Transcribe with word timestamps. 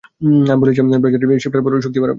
আমি 0.45 0.61
বলেছিলাম, 0.61 0.87
প্রেশারই 1.03 1.43
শিপটার 1.43 1.83
শক্তি 1.85 1.99
বাড়াবে। 1.99 2.09